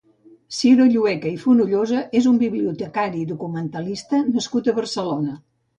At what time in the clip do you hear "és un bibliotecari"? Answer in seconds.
2.21-3.25